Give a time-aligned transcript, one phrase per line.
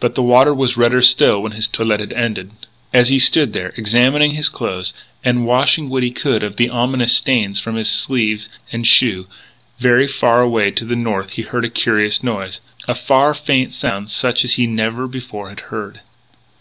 [0.00, 2.50] But the water was redder still when his toilet ended.
[2.92, 4.90] As he stood there, examining his clothing,
[5.22, 9.28] and washing what he could of the ominous stains from sleeve and shoe,
[9.78, 14.10] very far away to the north he heard a curious noise a far, faint sound
[14.10, 16.00] such as he never before had heard.